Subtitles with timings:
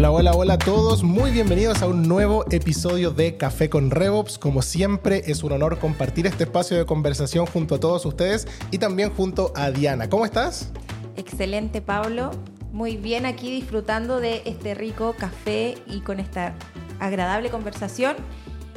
[0.00, 1.02] Hola, hola, hola a todos.
[1.02, 4.38] Muy bienvenidos a un nuevo episodio de Café con RevOps.
[4.38, 8.78] Como siempre, es un honor compartir este espacio de conversación junto a todos ustedes y
[8.78, 10.08] también junto a Diana.
[10.08, 10.72] ¿Cómo estás?
[11.18, 12.30] Excelente, Pablo.
[12.72, 16.54] Muy bien aquí disfrutando de este rico café y con esta
[16.98, 18.16] agradable conversación.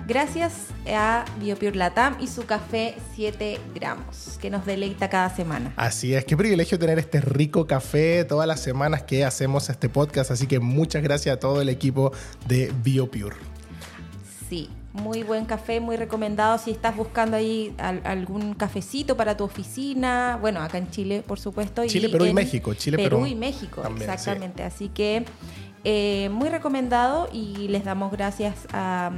[0.05, 5.71] Gracias a BioPure Latam y su café 7 gramos, que nos deleita cada semana.
[5.77, 10.31] Así es, qué privilegio tener este rico café todas las semanas que hacemos este podcast,
[10.31, 12.11] así que muchas gracias a todo el equipo
[12.49, 13.37] de BioPure.
[14.49, 20.37] Sí, muy buen café, muy recomendado si estás buscando ahí algún cafecito para tu oficina.
[20.41, 21.85] Bueno, acá en Chile, por supuesto.
[21.87, 22.73] Chile, Perú y México.
[22.73, 24.63] Chile, Perú, y México, exactamente.
[24.63, 25.23] Así que
[25.85, 29.11] eh, muy recomendado y les damos gracias a,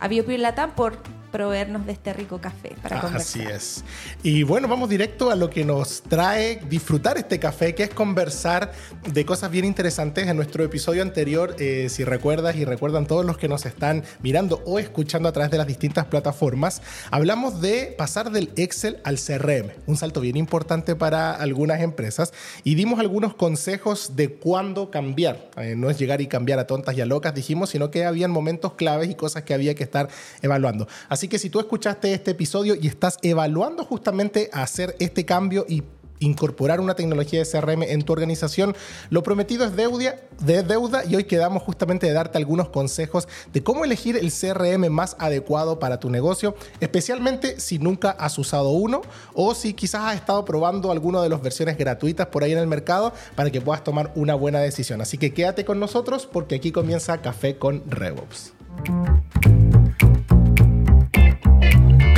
[0.00, 0.08] a
[0.42, 0.94] Latam por
[1.30, 3.42] proveernos de este rico café para ah, conversar.
[3.42, 3.84] Así es.
[4.22, 8.72] Y bueno, vamos directo a lo que nos trae disfrutar este café, que es conversar
[9.12, 10.28] de cosas bien interesantes.
[10.28, 14.62] En nuestro episodio anterior, eh, si recuerdas y recuerdan todos los que nos están mirando
[14.66, 19.72] o escuchando a través de las distintas plataformas, hablamos de pasar del Excel al CRM,
[19.86, 22.32] un salto bien importante para algunas empresas,
[22.64, 25.50] y dimos algunos consejos de cuándo cambiar.
[25.56, 28.30] Eh, no es llegar y cambiar a tontas y a locas, dijimos, sino que habían
[28.30, 30.08] momentos claves y cosas que había que estar
[30.42, 30.88] evaluando.
[31.08, 35.82] Así que si tú escuchaste este episodio y estás evaluando justamente hacer este cambio y
[36.20, 38.76] incorporar una tecnología de CRM en tu organización.
[39.08, 43.62] Lo prometido es deuda, de deuda y hoy quedamos justamente de darte algunos consejos de
[43.62, 49.00] cómo elegir el CRM más adecuado para tu negocio, especialmente si nunca has usado uno
[49.34, 52.66] o si quizás has estado probando alguna de las versiones gratuitas por ahí en el
[52.66, 55.00] mercado para que puedas tomar una buena decisión.
[55.00, 58.52] Así que quédate con nosotros porque aquí comienza Café con RevOps.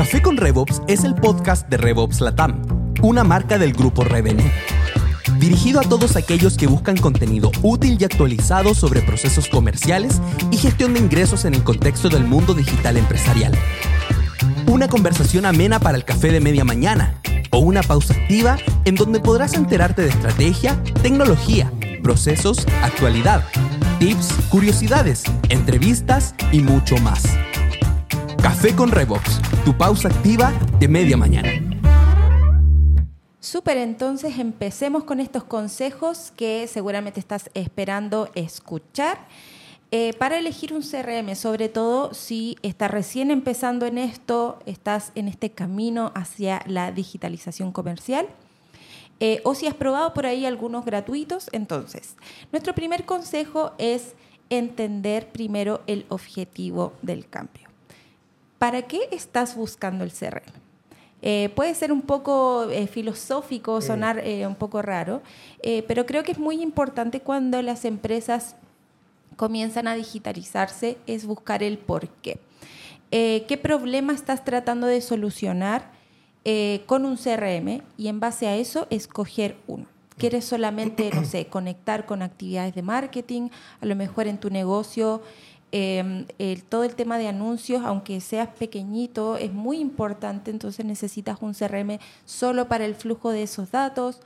[0.03, 2.61] Café con RevOps es el podcast de RevOps Latam,
[3.03, 4.51] una marca del grupo Revenue.
[5.39, 10.95] Dirigido a todos aquellos que buscan contenido útil y actualizado sobre procesos comerciales y gestión
[10.95, 13.57] de ingresos en el contexto del mundo digital empresarial.
[14.67, 17.21] Una conversación amena para el café de media mañana
[17.53, 21.71] o una pausa activa en donde podrás enterarte de estrategia, tecnología,
[22.03, 23.45] procesos, actualidad,
[24.01, 27.23] tips, curiosidades, entrevistas y mucho más.
[28.43, 31.49] Café con Revox, tu pausa activa de media mañana.
[33.39, 39.29] Súper, entonces empecemos con estos consejos que seguramente estás esperando escuchar.
[39.93, 45.29] Eh, para elegir un CRM, sobre todo si estás recién empezando en esto, estás en
[45.29, 48.27] este camino hacia la digitalización comercial,
[49.21, 52.17] eh, o si has probado por ahí algunos gratuitos, entonces,
[52.51, 54.17] nuestro primer consejo es
[54.51, 57.72] entender primero el objetivo del cambio.
[58.63, 60.53] ¿Para qué estás buscando el CRM?
[61.21, 65.21] Eh, puede ser un poco eh, filosófico, sonar eh, un poco raro,
[65.89, 68.55] pero creo que es muy importante cuando las empresas
[69.35, 72.39] comienzan a digitalizarse, es buscar el por qué.
[73.11, 75.91] ¿Qué problema estás tratando de solucionar
[76.87, 77.83] con un CRM?
[77.97, 79.87] Y en base a eso, escoger uno.
[80.19, 83.49] ¿Quieres solamente, no sé, conectar con actividades de marketing?
[83.81, 85.21] A lo mejor en tu negocio
[85.75, 86.27] Em,
[86.69, 91.99] todo el tema de anuncios, aunque seas pequeñito, es muy importante, entonces necesitas un CRM
[92.27, 94.21] solo para el flujo de esos datos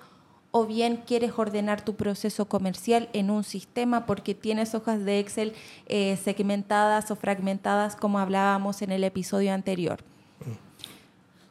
[0.50, 5.52] o bien quieres ordenar tu proceso comercial en un sistema porque tienes hojas de Excel
[5.86, 10.02] eh, segmentadas o fragmentadas como hablábamos en el episodio anterior.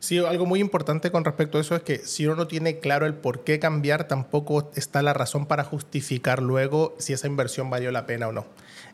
[0.05, 3.07] Sí, algo muy importante con respecto a eso es que si uno no tiene claro
[3.07, 7.89] el por qué cambiar, tampoco está la razón para justificar luego si esa inversión valió
[7.89, 8.45] la pena o no.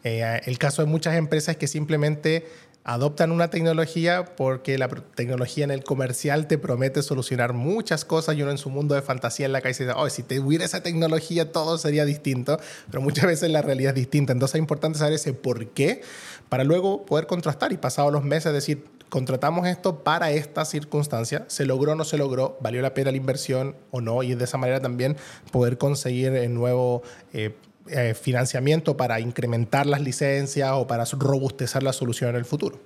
[0.05, 2.47] Eh, el caso de muchas empresas es que simplemente
[2.85, 8.44] adoptan una tecnología porque la tecnología en el comercial te promete solucionar muchas cosas y
[8.44, 10.81] uno en su mundo de fantasía en la calle dice, oh, si te hubiera esa
[10.81, 12.57] tecnología todo sería distinto,
[12.89, 14.31] pero muchas veces la realidad es distinta.
[14.31, 16.03] Entonces es importante saber ese por qué
[16.47, 21.66] para luego poder contrastar y pasados los meses decir, contratamos esto para esta circunstancia, se
[21.66, 24.57] logró o no se logró, valió la pena la inversión o no, y de esa
[24.57, 25.17] manera también
[25.51, 27.03] poder conseguir el nuevo...
[27.33, 27.53] Eh,
[27.88, 32.80] eh, financiamiento para incrementar las licencias o para robustecer la solución en el futuro.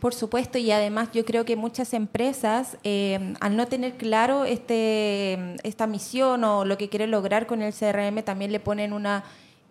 [0.00, 5.56] Por supuesto, y además yo creo que muchas empresas, eh, al no tener claro este,
[5.62, 9.22] esta misión o lo que quieren lograr con el CRM, también le ponen una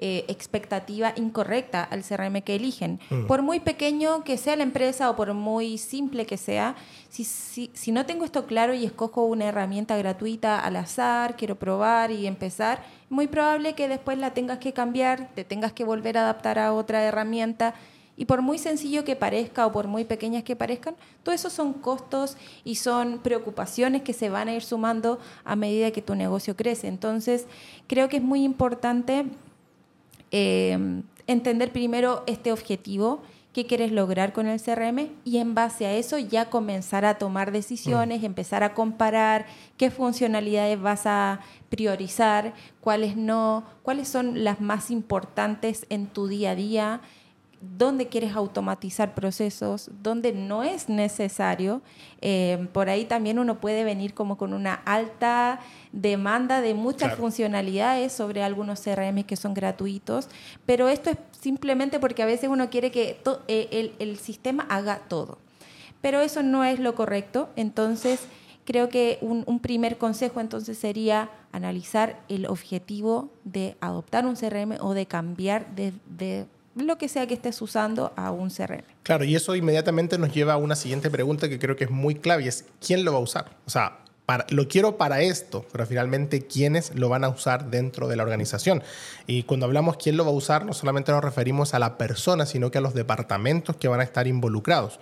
[0.03, 2.99] eh, expectativa incorrecta al CRM que eligen.
[3.11, 3.27] Mm.
[3.27, 6.75] Por muy pequeño que sea la empresa o por muy simple que sea,
[7.09, 11.55] si, si, si, no tengo esto claro y escojo una herramienta gratuita al azar, quiero
[11.55, 16.17] probar y empezar, muy probable que después la tengas que cambiar, te tengas que volver
[16.17, 17.75] a adaptar a otra herramienta.
[18.17, 21.73] Y por muy sencillo que parezca o por muy pequeñas que parezcan, todo eso son
[21.73, 26.55] costos y son preocupaciones que se van a ir sumando a medida que tu negocio
[26.55, 26.87] crece.
[26.87, 27.45] Entonces,
[27.85, 29.25] creo que es muy importante
[30.31, 33.21] eh, entender primero este objetivo,
[33.53, 37.51] qué quieres lograr con el CRM y en base a eso ya comenzar a tomar
[37.51, 39.45] decisiones, empezar a comparar
[39.77, 46.51] qué funcionalidades vas a priorizar, cuáles no, cuáles son las más importantes en tu día
[46.51, 47.01] a día
[47.61, 51.81] dónde quieres automatizar procesos, dónde no es necesario.
[52.19, 55.59] Eh, por ahí también uno puede venir como con una alta
[55.91, 60.27] demanda de muchas funcionalidades sobre algunos CRM que son gratuitos,
[60.65, 65.37] pero esto es simplemente porque a veces uno quiere que eh, el, sistema haga todo.
[66.01, 68.21] Pero eso no es lo correcto, entonces
[68.65, 74.95] creo que un, primer consejo entonces sería analizar el objetivo de adoptar un CRM o
[74.95, 78.83] de cambiar de lo que sea que estés usando a un CRM.
[79.03, 82.15] Claro, y eso inmediatamente nos lleva a una siguiente pregunta que creo que es muy
[82.15, 83.57] clave y es ¿quién lo va a usar?
[83.65, 83.99] O sea,
[84.49, 88.83] lo quiero para esto, pero finalmente quiénes lo van a usar dentro de la organización.
[89.27, 92.45] Y cuando hablamos quién lo va a usar, no solamente nos referimos a la persona,
[92.45, 94.99] sino que a los departamentos que van a estar involucrados.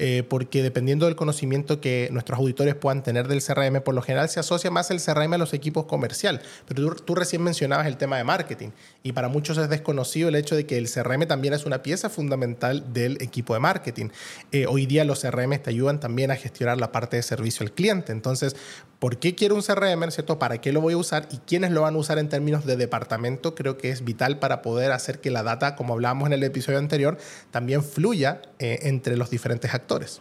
[0.00, 4.28] Eh, porque dependiendo del conocimiento que nuestros auditores puedan tener del CRM, por lo general
[4.28, 6.40] se asocia más el CRM a los equipos comercial.
[6.66, 8.68] Pero tú, recién mencionabas el tema de marketing
[9.02, 12.10] y para muchos es desconocido el hecho de que el CRM también es una pieza
[12.10, 14.10] fundamental del equipo de marketing.
[14.52, 17.72] Eh, hoy día los CRM te ayudan también a gestionar la parte de servicio al
[17.72, 18.12] cliente.
[18.12, 18.54] Entonces,
[18.98, 20.10] ¿por qué quiero un CRM?
[20.10, 20.38] ¿cierto?
[20.38, 21.28] ¿Para qué lo voy a usar?
[21.30, 23.54] ¿Y quiénes lo van a usar en términos de departamento?
[23.54, 26.78] Creo que es vital para poder hacer que la data, como hablábamos en el episodio
[26.78, 27.18] anterior,
[27.50, 30.20] también fluya eh, entre los diferentes actores.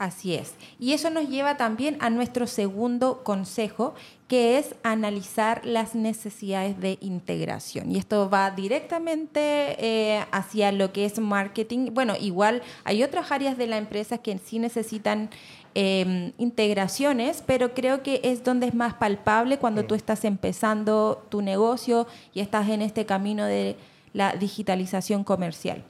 [0.00, 0.54] Así es.
[0.78, 3.94] Y eso nos lleva también a nuestro segundo consejo,
[4.28, 7.90] que es analizar las necesidades de integración.
[7.90, 11.90] Y esto va directamente eh, hacia lo que es marketing.
[11.92, 15.28] Bueno, igual hay otras áreas de la empresa que sí necesitan
[15.74, 21.42] em, integraciones, pero creo que es donde es más palpable cuando tú estás empezando tu
[21.42, 23.76] negocio y estás en este camino de
[24.12, 25.82] la digitalización comercial.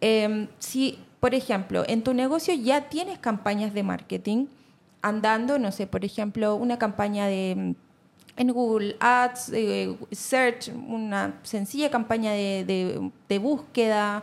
[0.00, 4.46] Em, si por ejemplo, en tu negocio ya tienes campañas de marketing
[5.02, 7.74] andando, no sé, por ejemplo, una campaña de mm,
[8.40, 13.10] en Google Ads, eh, Search, una sencilla campaña de,
[13.40, 14.22] búsqueda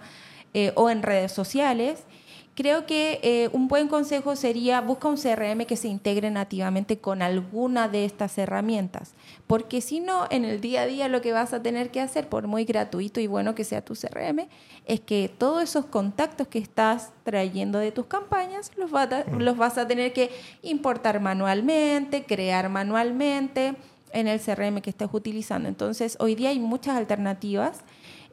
[0.53, 2.05] eh, o en redes sociales
[2.55, 7.21] Creo que eh, un buen consejo sería busca un CRM que se integre nativamente con
[7.21, 9.13] alguna de estas herramientas,
[9.45, 12.29] porque si no, en el día a día lo que vas a tener que hacer,
[12.29, 14.47] por muy gratuito y bueno que sea tu CRM,
[14.85, 19.39] es que todos esos contactos que estás trayendo de tus campañas los, mm.
[19.39, 20.31] los vas a tener que
[20.61, 23.75] importar manualmente, crear manualmente
[24.13, 25.67] en el CRM que estés utilizando.
[25.67, 27.81] Entonces, hoy día hay muchas alternativas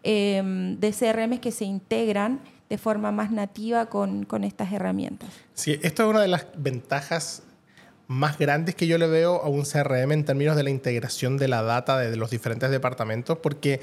[0.04, 2.40] em, de CRM que se integran
[2.72, 5.28] de forma más nativa con, estas herramientas.
[5.52, 7.42] Sí, esto es una de las ventajas
[8.06, 11.48] más grandes que yo le veo a un CRM en términos de la integración de
[11.48, 13.82] la data de los diferentes departamentos, porque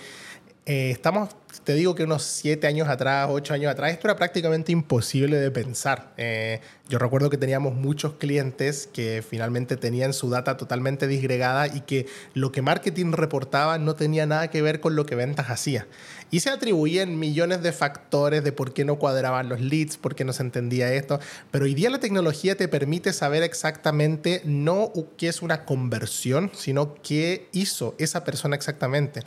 [0.66, 1.30] eh, estamos,
[1.64, 5.52] te digo que unos siete años atrás, ocho años atrás, esto era prácticamente imposible de
[5.52, 6.14] pensar.
[6.18, 11.82] Eh, yo recuerdo que teníamos muchos clientes que finalmente tenían su data totalmente disgregada y
[11.82, 15.88] que lo que marketing reportaba no tenía nada que ver con lo que ventas hacía.
[16.32, 20.24] Y se atribuían millones de factores de por qué no cuadraban los leads, por qué
[20.26, 21.20] no se entendía esto.
[21.52, 26.96] Pero hoy día la tecnología te permite saber exactamente no qué es una conversión, sino
[27.02, 29.22] qué hizo esa persona exactamente.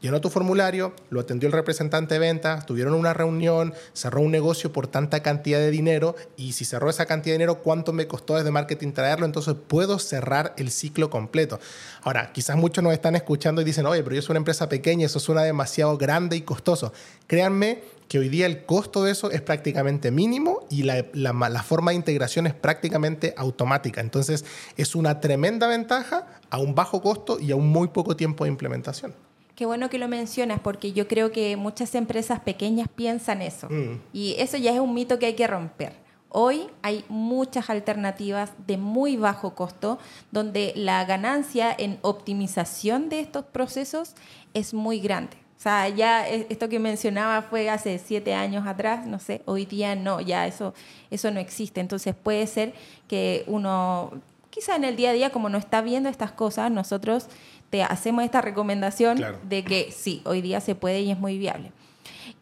[0.00, 4.72] Llenó tu formulario, lo atendió el representante de ventas, tuvieron una reunión, cerró un negocio
[4.72, 8.36] por tanta cantidad de dinero y si cerró esa cantidad de dinero, cuánto me costó
[8.36, 11.60] desde marketing traerlo, entonces puedo cerrar el ciclo completo.
[12.00, 15.04] Ahora, quizás muchos nos están escuchando y dicen, oye, pero yo soy una empresa pequeña,
[15.04, 16.90] eso suena demasiado grande y costoso.
[17.26, 21.90] Créanme que hoy día el costo de eso es prácticamente mínimo y la, la, forma
[21.90, 24.00] de integración es prácticamente automática.
[24.00, 24.46] Entonces
[24.78, 28.50] es una tremenda ventaja a un bajo costo y a un muy poco tiempo de
[28.52, 29.27] implementación.
[29.58, 34.02] Qué bueno que lo mencionas porque yo creo que muchas empresas pequeñas piensan eso mm.
[34.12, 35.94] y eso ya es un mito que hay que romper.
[36.28, 39.98] Hoy hay muchas alternativas de muy bajo costo
[40.30, 44.14] donde la ganancia en optimización de estos procesos
[44.54, 45.36] es muy grande.
[45.56, 49.96] O sea, ya esto que mencionaba fue hace siete años atrás, no sé, hoy día
[49.96, 50.72] no, ya eso,
[51.10, 51.80] eso no existe.
[51.80, 52.74] Entonces puede ser
[53.08, 54.12] que uno,
[54.50, 57.26] quizá en el día a día, como no está viendo estas cosas, nosotros
[57.70, 61.72] te hacemos esta recomendación de que sí, hoy día se puede y es muy viable.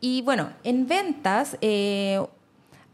[0.01, 2.21] Y bueno, en ventas, eh,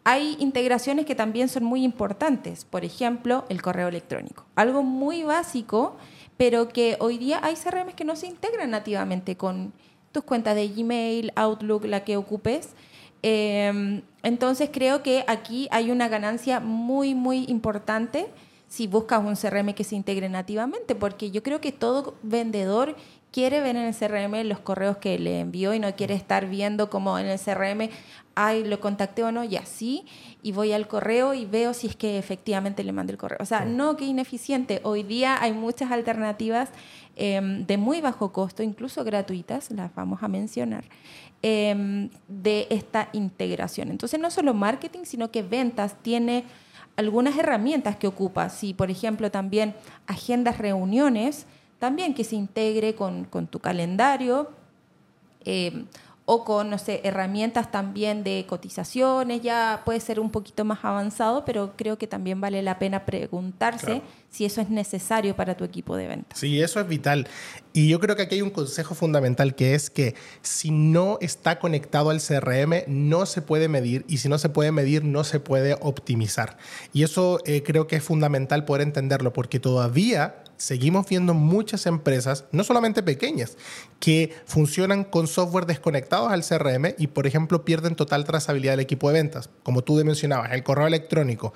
[0.05, 4.45] hay integraciones que también son muy importantes, por ejemplo, el correo electrónico.
[4.57, 5.97] Algo muy básico,
[6.37, 9.73] pero que hoy día hay CRM que no se integran nativamente con
[10.11, 12.71] tus cuentas de Gmail, Outlook, la que ocupes.
[13.23, 18.27] Em, entonces creo que aquí hay una ganancia muy, muy importante
[18.73, 22.97] si buscas un CRM que se integre nativamente, porque yo creo que todo vendedor
[23.31, 26.89] quiere ver en el CRM los correos que le envió y no quiere estar viendo
[26.89, 27.91] como en el CRM,
[28.35, 30.07] ay, lo contacté o no, y así,
[30.43, 33.37] y voy al correo y veo si es que efectivamente le mandé el correo.
[33.43, 34.81] O sea, no, qué ineficiente.
[34.85, 36.71] Hoy día hay muchas alternativas
[37.17, 40.85] em, de muy bajo costo, incluso gratuitas, las vamos a mencionar,
[41.43, 43.91] em, de esta integración.
[43.91, 46.45] Entonces, no solo marketing, sino que ventas tiene
[46.97, 48.49] algunas herramientas que ocupa.
[48.49, 49.75] Si, por ejemplo, también
[50.07, 51.47] agendas reuniones,
[51.79, 54.51] también que se integre con, tu calendario.
[55.45, 55.87] Em,
[56.25, 61.45] o con, no sé, herramientas también de cotizaciones, ya puede ser un poquito más avanzado,
[61.45, 65.95] pero creo que también vale la pena preguntarse si eso es necesario para tu equipo
[65.95, 66.39] de ventas.
[66.39, 67.29] Sí, eso es vital.
[67.75, 71.59] Y yo creo que aquí hay un consejo fundamental que es que si no está
[71.59, 75.39] conectado al CRM, no se puede medir y si no se puede medir, no se
[75.39, 76.57] puede optimizar.
[76.95, 82.45] Y eso eh, creo que es fundamental poder entenderlo porque todavía seguimos viendo muchas empresas,
[82.53, 83.57] no solamente pequeñas,
[83.99, 89.09] que funcionan con software desconectados al CRM y, por ejemplo, pierden total trazabilidad del equipo
[89.09, 89.51] de ventas.
[89.65, 91.53] Como tú mencionabas, el correo electrónico.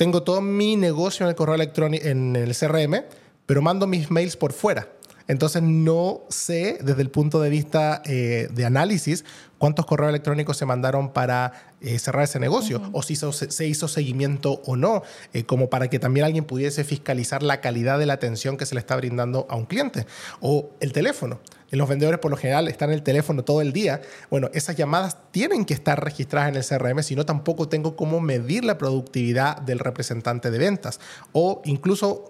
[0.00, 3.04] Tengo todo mi negocio en el correo electrónico, en el CRM,
[3.44, 4.88] pero mando mis mails por fuera.
[5.28, 9.26] Entonces no sé desde el punto de vista eh, de análisis
[9.58, 11.52] cuántos correos electrónicos se mandaron para
[11.82, 15.02] eh, cerrar ese negocio o si se, hizo seguimiento o no,
[15.34, 18.74] eh, como para que también alguien pudiese fiscalizar la calidad de la atención que se
[18.74, 20.06] le está brindando a un cliente.
[20.40, 21.40] O el teléfono.
[21.70, 24.00] Los vendedores por lo general están en el teléfono todo el día.
[24.28, 28.20] Bueno, esas llamadas tienen que estar registradas en el CRM, si no tampoco tengo cómo
[28.20, 31.00] medir la productividad del representante de ventas.
[31.32, 32.28] O incluso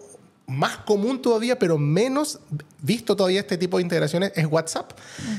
[0.50, 2.40] más común todavía, pero menos
[2.82, 4.92] visto todavía este tipo de integraciones es WhatsApp.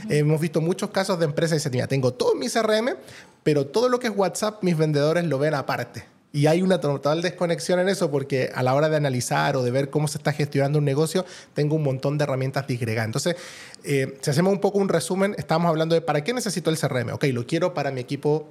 [0.10, 2.96] hemos visto muchos casos de empresas que dicen, mira, tengo todo mi CRM,
[3.44, 6.11] pero todo lo que es WhatsApp mis vendedores lo ven aparte.
[6.34, 9.72] Y hay una total desconexión en eso porque a la hora de analizar o de
[9.72, 13.08] ver cómo se está gestionando un negocio, tengo un montón de herramientas disgregadas.
[13.08, 13.36] Entonces,
[13.84, 17.12] eh, si hacemos un poco un resumen, estamos hablando de para qué necesito el CRM.
[17.14, 18.48] Ok, lo quiero para mi equipo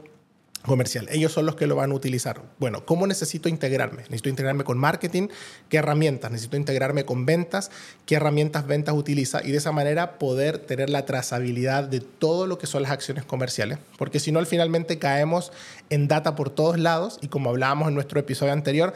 [0.63, 1.07] comercial.
[1.11, 2.43] Ellos son los que lo van a utilizar.
[2.59, 4.03] Bueno, ¿cómo necesito integrarme?
[4.03, 5.29] Necesito integrarme con marketing,
[5.69, 6.31] ¿qué herramientas?
[6.31, 7.71] Necesito integrarme con ventas,
[8.07, 9.43] ¿qué herramientas ventas utiliza?
[9.45, 13.25] Y de esa manera poder tener la trazabilidad de todo lo que son las acciones
[13.25, 13.79] comerciales.
[13.97, 15.53] Porque si no, finalmente caemos
[15.91, 18.95] en data por todos lados y como hablábamos en nuestro episodio anterior,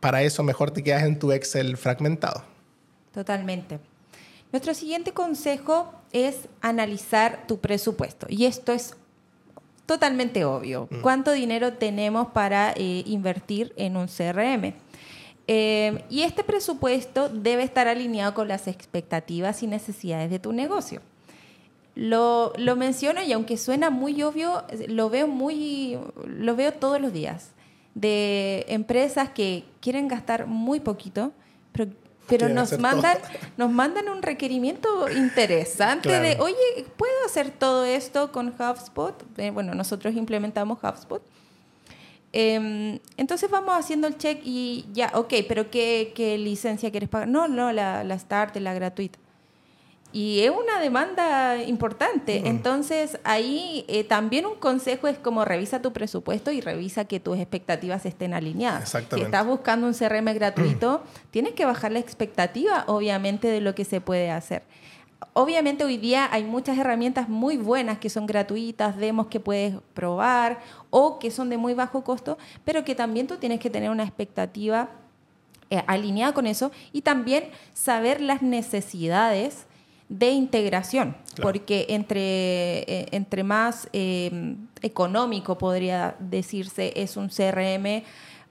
[0.00, 2.42] para eso mejor te quedas en tu Excel fragmentado.
[3.12, 3.78] Totalmente.
[4.52, 8.26] Nuestro siguiente consejo es analizar tu presupuesto.
[8.28, 8.96] Y esto es
[9.90, 10.86] totalmente obvio.
[10.88, 11.00] Mm.
[11.00, 14.72] ¿Cuánto dinero tenemos para eh, invertir en un CRM?
[15.48, 21.00] Eh, y este presupuesto debe estar alineado con las expectativas y necesidades de tu negocio.
[21.96, 27.12] Lo, lo, menciono y aunque suena muy obvio, lo veo muy, lo veo todos los
[27.12, 27.50] días
[27.96, 31.32] de empresas que quieren gastar muy poquito,
[31.72, 31.90] pero
[32.30, 33.18] pero nos mandan,
[33.56, 39.22] nos mandan un requerimiento interesante de, oye, ¿puedo hacer todo esto con HubSpot?
[39.36, 41.22] Eh, bueno, nosotros implementamos HubSpot.
[42.32, 47.28] Em, entonces vamos haciendo el check y ya, ok, pero ¿qué, qué licencia quieres pagar?
[47.28, 49.18] No, no, la, la Start, la gratuita.
[50.12, 52.48] Y es una demanda importante.
[52.48, 57.38] Entonces, ahí eh, también un consejo es como revisa tu presupuesto y revisa que tus
[57.38, 58.82] expectativas estén alineadas.
[58.82, 59.16] Exactamente.
[59.16, 63.84] Si estás buscando un CRM gratuito, tienes que bajar la expectativa, obviamente, de lo que
[63.84, 64.62] se puede hacer.
[65.32, 70.60] Obviamente hoy día hay muchas herramientas muy buenas que son gratuitas, demos que puedes probar
[70.88, 74.02] o que son de muy bajo costo, pero que también tú tienes que tener una
[74.02, 74.88] expectativa
[75.68, 79.66] eh, alineada con eso y también saber las necesidades
[80.10, 88.02] de integración, porque entre, eh, entre más eh, económico podría decirse es un CRM,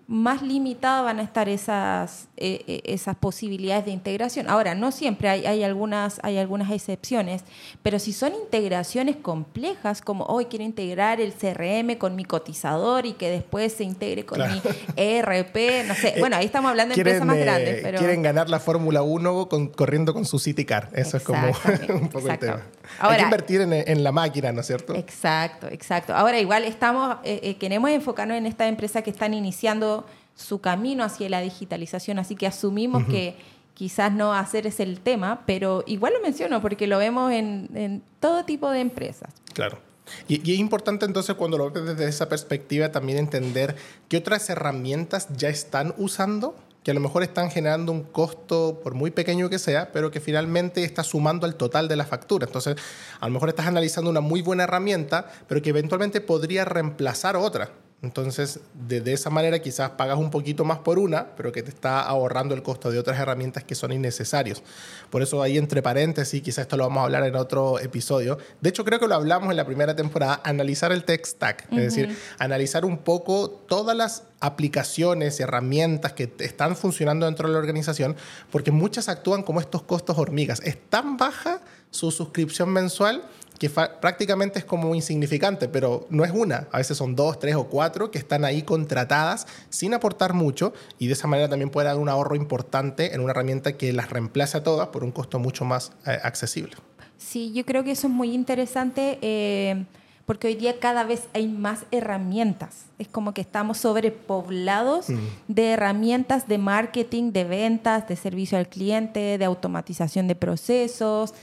[0.08, 4.50] más limitadas van a estar esas, eh, eh, esas posibilidades de integración.
[4.50, 7.44] Ahora, no siempre hay, hay, algunas, hay algunas excepciones,
[7.84, 13.12] pero si son integraciones complejas, como hoy quiero integrar el CRM con mi cotizador y
[13.12, 14.62] que después se integre con mi
[14.96, 16.16] ERP, no sé.
[16.20, 17.80] Bueno, ahí estamos hablando de empresas más eh, grandes.
[17.82, 18.00] Pero...
[18.00, 20.90] Quieren ganar la Fórmula 1 corriendo con su City Car.
[20.94, 21.46] Eso es como
[21.90, 22.62] un poco el tema.
[23.00, 24.96] Ahora, hay que invertir en, en, la máquina, ¿no es cierto?
[24.96, 26.16] Exacto, exacto.
[26.16, 27.18] Ahora, igual estamos,
[27.60, 30.06] queremos enfocarnos en esta empresa que están iniciando
[30.40, 33.36] su camino hacia la digitalización, así que asumimos que
[33.74, 38.46] quizás no hacer es el tema, pero igual lo menciono porque lo vemos en, todo
[38.46, 39.34] tipo de empresas.
[39.54, 39.80] Claro.
[40.28, 43.76] Y, es importante entonces cuando lo ves desde esa perspectiva también entender
[44.08, 48.94] qué otras herramientas ya están usando que a lo mejor están generando un costo, por
[48.94, 52.48] muy pequeño que sea, pero que finalmente está sumando al total de la factura.
[52.48, 52.78] Entonces,
[53.20, 57.70] a lo mejor estás analizando una muy buena herramienta, pero que eventualmente podría reemplazar otra.
[58.02, 61.70] Entonces, de, de, esa manera quizás pagas un poquito más por una, pero que te
[61.70, 64.64] está ahorrando el costo de otras herramientas que son innecesarios.
[65.10, 68.38] Por eso ahí entre paréntesis, quizás esto lo vamos a hablar en otro episodio.
[68.62, 71.78] De hecho, creo que lo hablamos en la primera temporada, analizar el tech stack, es
[71.78, 77.60] decir, analizar un poco todas las aplicaciones y herramientas que están funcionando dentro de la
[77.60, 78.16] organización,
[78.50, 80.62] porque muchas actúan como estos costos hormigas.
[80.64, 83.24] Es tan baja su suscripción mensual
[83.60, 87.66] que prácticamente es como insignificante, pero no es una, a veces son dos, tres o
[87.66, 91.98] cuatro que están ahí contratadas sin aportar mucho y de esa manera también puede dar
[91.98, 95.66] un ahorro importante en una herramienta que las reemplace a todas por un costo mucho
[95.66, 96.78] más eh, accesible.
[97.18, 99.20] Sí, yo creo que eso es muy interesante.
[99.22, 99.84] Eh,
[100.30, 102.86] porque hoy día cada vez hay más herramientas.
[103.00, 105.18] Es como que estamos sobrepoblados mm.
[105.48, 111.34] de herramientas de marketing, de ventas, de servicio al cliente, de automatización de procesos,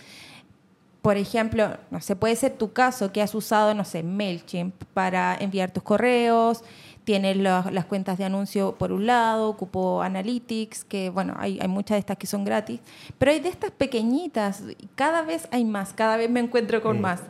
[1.07, 5.37] por ejemplo, no sé, puede ser tu caso que has usado, no sé, MailChimp para
[5.39, 6.65] enviar tus correos,
[7.05, 11.95] tienes las cuentas de anuncio por un lado, Cupo Analytics, que bueno, hay, hay, muchas
[11.95, 12.81] de estas que son gratis,
[13.19, 14.65] pero hay de estas pequeñitas,
[14.97, 17.01] cada vez hay más, cada vez me encuentro con mm.
[17.01, 17.21] más.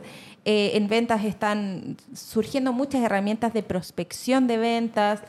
[0.43, 5.21] Eh, en ventas están surgiendo muchas herramientas de prospección de ventas.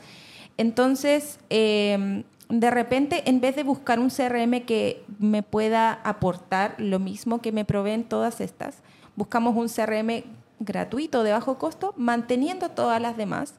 [0.57, 6.97] Entonces, eh, de repente, en vez de buscar un CRM que me pueda aportar lo
[6.97, 8.77] mismo que me proveen todas estas,
[9.15, 10.23] buscamos un CRM
[10.59, 13.53] gratuito de bajo costo, manteniendo todas las demás,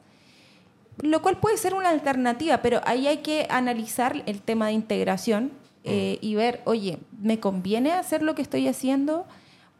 [0.97, 5.51] lo cual puede ser una alternativa, pero ahí hay que analizar el tema de integración
[5.85, 9.25] eh, y ver, oye, ¿me conviene hacer lo que estoy haciendo?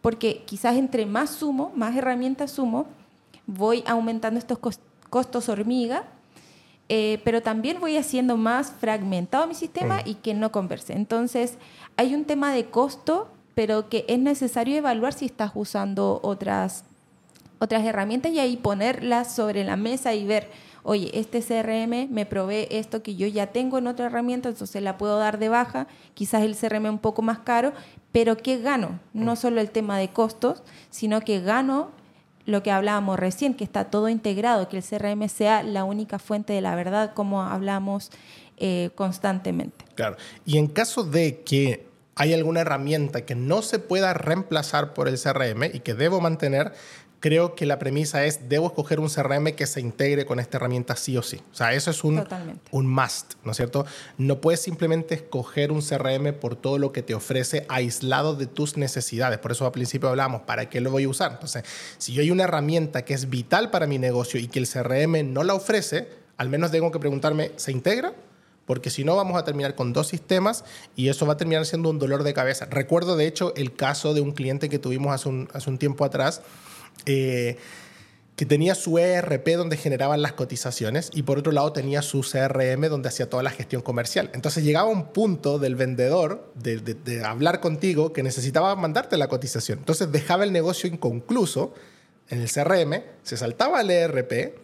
[0.02, 2.88] Porque quizás entre más sumo, más herramientas sumo,
[3.46, 4.58] voy aumentando estos
[5.10, 6.06] costos hormiga
[6.94, 10.10] eh, pero también voy haciendo más fragmentado mi sistema mm.
[10.10, 10.92] y que no converse.
[10.92, 11.58] Entonces,
[11.96, 16.84] hay un tema de costo, pero que es necesario evaluar si estás usando otras,
[17.60, 20.50] otras herramientas y ahí ponerlas sobre la mesa y ver,
[20.84, 24.98] oye, este CRM me provee esto que yo ya tengo en otra herramienta, entonces la
[24.98, 27.72] puedo dar de baja, quizás el CRM es un poco más caro,
[28.12, 29.00] pero ¿qué gano?
[29.14, 29.38] No mm.
[29.38, 31.92] solo el tema de costos, sino que gano
[32.46, 36.54] lo que hablábamos recién, que está todo integrado, que el CRM sea la única fuente
[36.54, 38.12] de la verdad, como hablamos
[38.58, 39.86] eh, constantemente.
[39.96, 40.18] Claro.
[40.46, 45.20] Y en caso de que hay alguna herramienta que no se pueda reemplazar por el
[45.20, 46.74] CRM y que debo mantener,
[47.22, 50.96] creo que la premisa es, debo escoger un CRM que se integre con esta herramienta
[50.96, 51.40] sí o sí.
[51.52, 52.28] O sea, eso es un,
[52.72, 53.86] un must, ¿no es cierto?
[54.18, 58.76] No puedes simplemente escoger un CRM por todo lo que te ofrece aislado de tus
[58.76, 59.38] necesidades.
[59.38, 61.34] Por eso al principio hablamos, ¿para qué lo voy a usar?
[61.34, 61.64] Entonces,
[62.00, 65.32] si yo hay una herramienta que es vital para mi negocio y que el CRM
[65.32, 68.14] no la ofrece, al menos tengo que preguntarme, ¿se integra?
[68.66, 70.64] porque si no vamos a terminar con dos sistemas
[70.96, 72.68] y eso va a terminar siendo un dolor de cabeza.
[72.70, 76.06] Recuerdo de hecho el caso de un cliente que tuvimos hace un, hace un tiempo
[76.06, 76.42] atrás
[77.06, 77.58] eh,
[78.42, 82.90] que tenía su ERP donde generaban las cotizaciones y por otro lado tenía su CRM
[82.90, 84.32] donde hacía toda la gestión comercial.
[84.34, 89.78] Entonces llegaba un punto del vendedor de, hablar contigo que necesitaba mandarte la cotización.
[89.78, 91.76] Entonces dejaba el negocio inconcluso
[92.30, 94.58] en el CRM, se saltaba al ERP,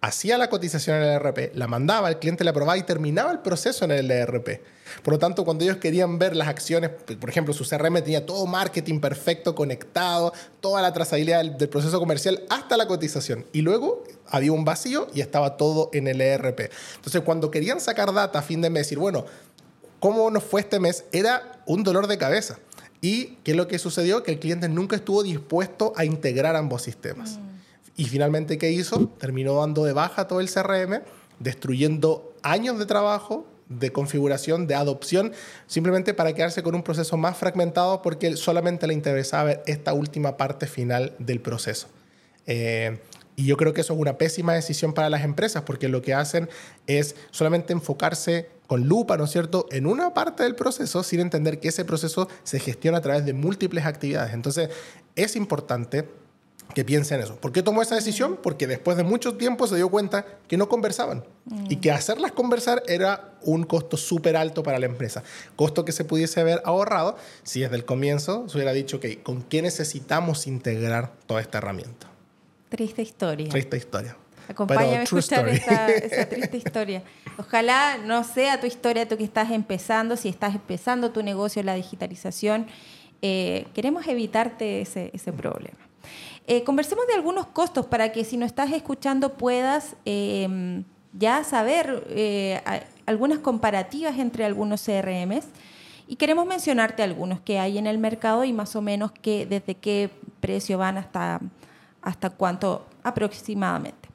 [0.00, 3.38] hacía la cotización en el ERP, la mandaba, el cliente la aprobaba y terminaba el
[3.38, 4.60] proceso en el ERP.
[5.02, 8.46] Por lo tanto, cuando ellos querían ver las acciones, por ejemplo, su CRM tenía todo
[8.46, 13.46] marketing perfecto, conectado, toda la trazabilidad del, proceso comercial hasta la cotización.
[13.52, 16.70] Y luego había un vacío y estaba todo en el ERP.
[16.96, 19.26] Entonces, cuando querían sacar data a fin de mes, decir, bueno,
[19.98, 21.04] ¿cómo nos fue este mes?
[21.12, 22.58] Era un dolor de cabeza.
[23.00, 24.22] ¿Y qué es lo que sucedió?
[24.22, 27.38] Que el cliente nunca estuvo dispuesto a integrar ambos sistemas.
[27.38, 27.50] Mm.
[27.96, 29.08] Y finalmente, ¿qué hizo?
[29.18, 31.02] Terminó dando de baja todo el CRM,
[31.38, 35.32] destruyendo años de trabajo, de configuración, de adopción,
[35.66, 40.66] simplemente para quedarse con un proceso más fragmentado porque solamente le interesaba esta última parte
[40.66, 41.88] final del proceso.
[42.46, 42.98] Eh,
[43.36, 46.12] y yo creo que eso es una pésima decisión para las empresas porque lo que
[46.12, 46.50] hacen
[46.86, 51.58] es solamente enfocarse con lupa, ¿no es cierto?, en una parte del proceso sin entender
[51.58, 54.34] que ese proceso se gestiona a través de múltiples actividades.
[54.34, 54.68] Entonces,
[55.16, 56.08] es importante
[56.74, 57.36] que piense en eso.
[57.36, 58.38] ¿Por qué tomó esa decisión?
[58.42, 61.24] Porque después de mucho tiempo se dio cuenta que no conversaban
[61.68, 65.22] y que hacerlas conversar era un costo súper alto para la empresa.
[65.56, 69.42] Costo que se pudiese haber ahorrado si desde el comienzo se hubiera dicho, que ¿con
[69.42, 72.08] qué necesitamos integrar toda esta herramienta?
[72.68, 73.48] Triste historia.
[73.48, 74.16] Triste historia.
[74.48, 77.02] Acompáñame a escuchar esa, triste historia.
[77.38, 81.74] Ojalá no sea tu historia, tú que estás empezando, si estás empezando tu negocio, la
[81.74, 82.66] digitalización,
[83.22, 85.78] eh, queremos evitarte ese, ese problema.
[86.46, 92.04] Eh, conversemos de algunos costos para que si no estás escuchando puedas em, ya saber
[92.08, 92.60] eh,
[93.06, 95.46] algunas comparativas entre algunos CRMs.
[96.08, 99.76] Y queremos mencionarte algunos que hay en el mercado y más o menos que desde
[99.76, 101.40] qué precio van hasta,
[102.02, 104.08] hasta cuánto aproximadamente.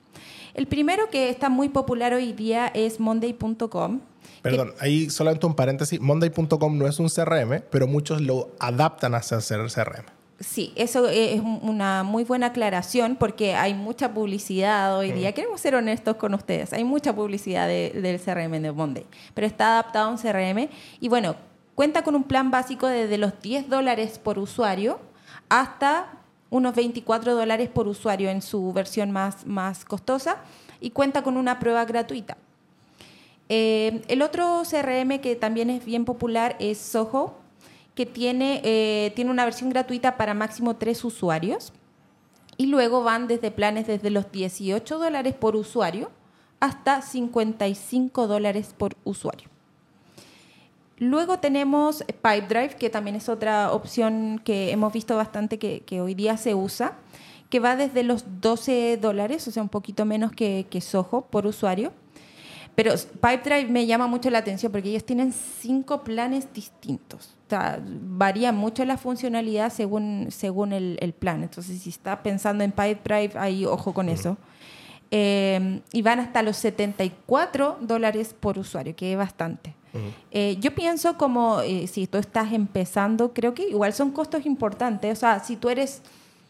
[0.54, 4.02] El primero que está muy popular hoy día es monday.com.
[4.42, 6.00] Perdón, ahí solamente un paréntesis.
[6.00, 10.15] Monday.com no es un CRM, pero muchos lo adaptan a ser CRM.
[10.40, 15.32] Sí, eso es una muy buena aclaración porque hay mucha publicidad hoy día.
[15.32, 16.74] Queremos ser honestos con ustedes.
[16.74, 20.68] Hay mucha publicidad del CRM de Monday, pero está adaptado a un CRM.
[21.00, 21.38] Y bueno,
[21.74, 25.00] cuenta con un plan básico desde los 10 dólares por usuario
[25.48, 26.12] hasta
[26.50, 30.38] unos 24 dólares por usuario en su versión más, más costosa
[30.82, 32.38] y cuenta con una prueba gratuita.
[33.48, 37.45] Eh, el otro CRM que también es bien popular es Soho
[37.96, 41.74] que tiene, eh, tiene una versión gratuita para máximo tres usuarios.
[42.58, 46.12] Y luego van desde planes desde los 18 dólares por usuario
[46.60, 49.50] hasta 55 dólares por usuario.
[50.98, 56.38] Luego tenemos Pipedrive, que también es otra opción que hemos visto bastante que, hoy día
[56.38, 56.94] se usa,
[57.50, 61.46] que va desde los 12 dólares, o sea, un poquito menos que, que Soho por
[61.46, 61.92] usuario.
[62.76, 67.36] Pero Pipedrive me llama mucho la atención porque ellos tienen cinco planes distintos.
[67.48, 71.44] O sea, varía mucho la funcionalidad según, según el, plan.
[71.44, 74.38] Entonces, si está pensando en Pipedrive, ahí ojo con eso.
[75.12, 79.74] Eh, y van hasta los 74 dólares por usuario, que es bastante.
[80.32, 85.18] Eh, yo pienso como eh, si tú estás empezando, creo que igual son costos importantes.
[85.18, 86.02] O sea, si tú eres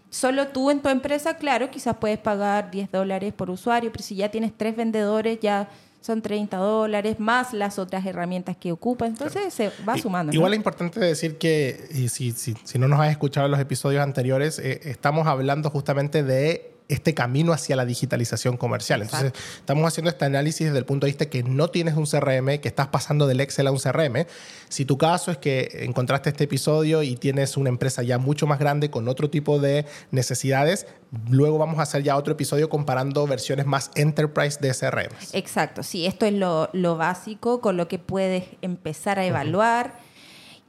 [0.09, 4.15] solo tú en tu empresa, claro, quizás puedes pagar 10 dólares por usuario, pero si
[4.15, 5.69] ya tienes tres vendedores, ya
[6.05, 9.07] son 30 dólares, más las otras herramientas que ocupa.
[9.07, 10.31] Entonces se va sumando.
[10.31, 14.03] Igual es importante decir que, si, si, si, no nos has escuchado en los episodios
[14.03, 19.01] anteriores, eh, estamos hablando justamente de este camino hacia la digitalización comercial.
[19.01, 22.59] Entonces, estamos haciendo este análisis desde el punto de vista que no tienes un CRM,
[22.59, 24.25] que estás pasando del Excel a un CRM.
[24.69, 28.59] Si tu caso es que encontraste este episodio y tienes una empresa ya mucho más
[28.59, 30.85] grande con otro tipo de necesidades,
[31.29, 35.15] luego vamos a hacer ya otro episodio comparando versiones más enterprise de CRM.
[35.33, 39.99] Exacto, sí, esto es lo, básico con lo que puedes empezar a evaluar.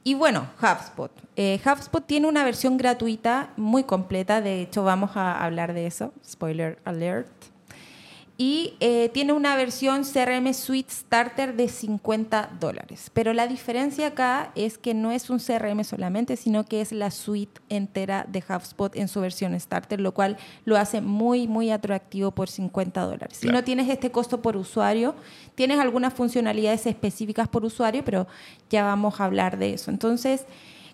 [0.07, 1.11] Y bueno, HubSpot.
[1.35, 6.12] Eh, HubSpot tiene una versión gratuita muy completa, de hecho vamos a hablar de eso,
[6.25, 7.27] spoiler alert
[8.38, 13.11] y eh, tiene una versión CRM Suite Starter de 50 dólares.
[13.14, 17.11] Pero la diferencia acá es que no es un CRM solamente, sino que es la
[17.11, 22.31] suite entera de HubSpot en su versión Starter, lo cual lo hace muy, muy atractivo
[22.31, 23.38] por 50 dólares.
[23.38, 25.14] Si no tienes este costo por usuario,
[25.55, 28.27] tienes algunas funcionalidades específicas por usuario, pero
[28.68, 29.90] ya vamos a hablar de eso.
[29.90, 30.44] Entonces,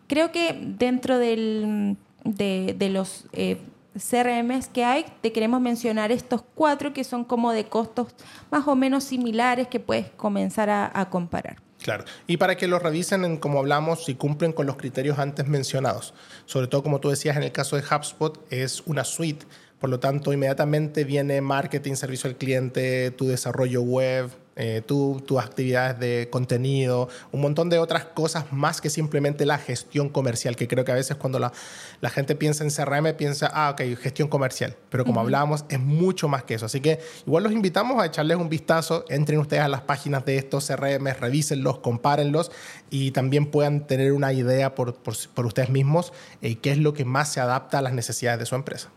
[0.07, 3.27] creo que dentro del, de, los...
[3.33, 3.59] Eh,
[3.95, 8.09] CRMs que hay, te queremos mencionar estos cuatro que son como de costos
[8.51, 11.57] más o menos similares que puedes comenzar a, comparar.
[11.83, 16.15] Claro, y para que lo revisen, como hablamos, si cumplen con los criterios antes mencionados.
[16.47, 19.47] Sobre todo, como tú decías, en el caso de HubSpot, es una suite,
[19.83, 25.99] por lo tanto, inmediatamente viene marketing, servicio al cliente, tu desarrollo web, eh, tus actividades
[25.99, 30.85] de contenido, un montón de otras cosas más que simplemente la gestión comercial, que creo
[30.85, 31.53] que a veces cuando la,
[32.01, 36.29] la gente piensa en CRM piensa, ah, ok, gestión comercial, pero como hablábamos es mucho
[36.29, 36.67] más que eso.
[36.67, 40.37] Así que igual los invitamos a echarles un vistazo, entren ustedes a las páginas de
[40.37, 42.51] estos CRM, revísenlos, compárenlos
[42.91, 46.13] y también puedan tener una idea por, por, ustedes mismos
[46.43, 48.91] eh, qué es lo que más se adapta a las necesidades de su empresa.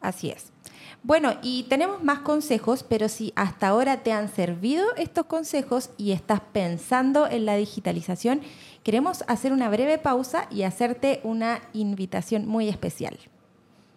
[0.00, 0.51] Así es.
[1.04, 6.12] Bueno, y tenemos más consejos, pero si hasta ahora te han servido estos consejos y
[6.12, 8.40] estás pensando en la digitalización,
[8.84, 13.18] queremos hacer una breve pausa y hacerte una invitación muy especial.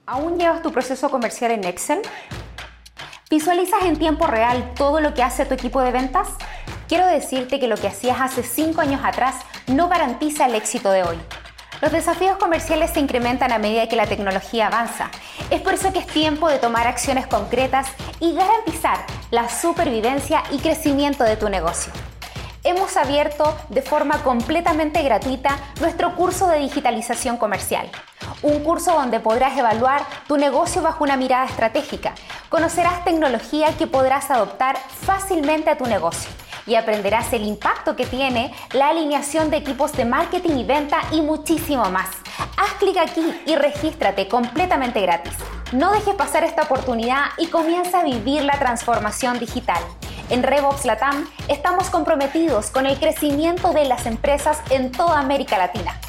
[0.07, 2.01] ¿Aún llevas tu proceso comercial en Excel?
[3.29, 6.29] ¿Visualizas en tiempo real todo lo que hace tu equipo de ventas?
[6.87, 9.35] Quiero decirte que lo que hacías hace cinco años atrás
[9.67, 11.17] no garantiza el éxito de hoy.
[11.81, 15.09] Los desafíos comerciales se incrementan a medida que la tecnología avanza.
[15.49, 17.87] Es por eso que es tiempo de tomar acciones concretas
[18.19, 21.91] y garantizar la supervivencia y crecimiento de tu negocio.
[22.63, 27.87] Hemos abierto de forma completamente gratuita nuestro curso de digitalización comercial.
[28.41, 32.15] Un curso donde podrás evaluar tu negocio bajo una mirada estratégica.
[32.49, 36.31] Conocerás tecnología que podrás adoptar fácilmente a tu negocio
[36.67, 41.21] y aprenderás el impacto que tiene la alineación de equipos de marketing y venta y
[41.21, 42.09] muchísimo más.
[42.57, 45.33] Haz clic aquí y regístrate completamente gratis.
[45.71, 49.81] No dejes pasar esta oportunidad y comienza a vivir la transformación digital.
[50.29, 55.99] En Revox Latam estamos comprometidos con el crecimiento de las empresas en toda América Latina.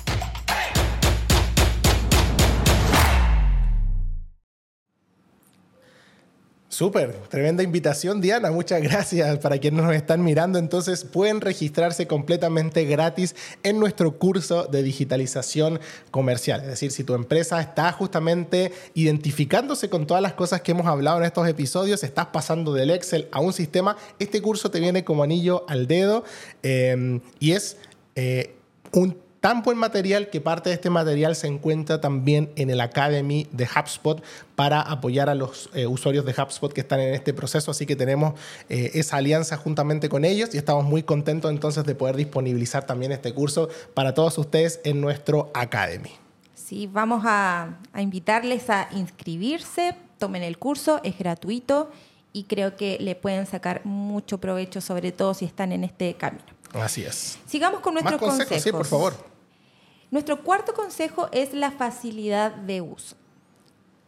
[6.77, 10.59] Súper, tremenda invitación Diana, muchas gracias para quienes nos están mirando.
[10.59, 16.61] Entonces pueden registrarse completamente gratis en nuestro curso de digitalización comercial.
[16.61, 21.17] Es decir, si tu empresa está justamente identificándose con todas las cosas que hemos hablado
[21.17, 25.23] en estos episodios, estás pasando del Excel a un sistema, este curso te viene como
[25.23, 26.25] anillo al dedo
[26.63, 27.79] eh, y es
[28.17, 28.55] eh,
[28.93, 33.47] un tan buen material que parte de este material se encuentra también en el Academy
[33.53, 34.21] de HubSpot
[34.57, 37.71] para apoyar a los eh, usuarios de HubSpot que están en este proceso.
[37.71, 38.35] Así que tenemos
[38.69, 43.13] eh, esa alianza juntamente con ellos y estamos muy contentos entonces de poder disponibilizar también
[43.13, 46.11] este curso para todos ustedes en nuestro Academy.
[46.57, 51.93] Sí, vamos a, a invitarles a inscribirse, tomen el curso, es gratuito
[52.33, 56.43] y creo que le pueden sacar mucho provecho, sobre todo si están en este camino.
[56.73, 57.39] Así es.
[57.47, 58.65] Sigamos con nuestros Más consejos, consejos.
[58.65, 59.36] sí, por favor.
[60.17, 63.17] Nuestro cuarto consejo es la facilidad de uso.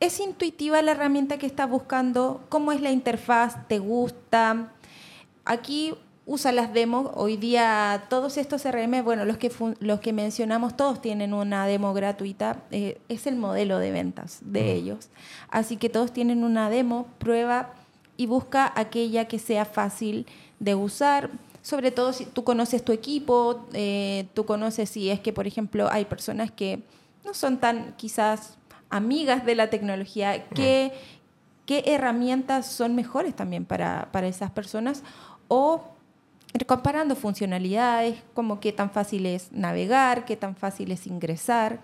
[0.00, 2.40] ¿Es intuitiva la herramienta que estás buscando?
[2.48, 3.68] ¿Cómo es la interfaz?
[3.68, 4.72] ¿Te gusta?
[5.44, 5.94] Aquí
[6.24, 7.10] usa las demos.
[7.14, 11.92] Hoy día todos estos CRM, bueno, los que, los que mencionamos, todos tienen una demo
[11.92, 12.62] gratuita.
[12.70, 15.10] Eh, es el modelo de ventas de ellos.
[15.50, 17.74] Así que todos tienen una demo, prueba
[18.16, 20.26] y busca aquella que sea fácil
[20.58, 21.28] de usar
[21.62, 25.88] sobre todo si tú conoces tu equipo, eh, tú conoces si es que, por ejemplo,
[25.90, 26.82] hay personas que
[27.24, 28.56] no son tan quizás
[28.90, 30.92] amigas de la tecnología, ¿qué,
[31.66, 35.02] qué herramientas son mejores también para, para esas personas?
[35.48, 35.84] O
[36.66, 41.80] comparando funcionalidades, como qué tan fácil es navegar, qué tan fácil es ingresar